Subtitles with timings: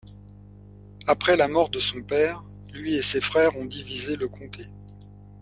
[1.05, 2.41] Après la mort de son père,
[2.73, 4.65] lui et ses frères ont divisé le comté.